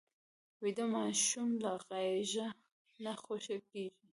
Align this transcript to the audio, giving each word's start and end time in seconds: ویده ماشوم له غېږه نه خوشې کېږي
ویده 0.63 0.85
ماشوم 0.95 1.49
له 1.63 1.71
غېږه 1.85 2.47
نه 3.03 3.13
خوشې 3.23 3.57
کېږي 3.69 4.05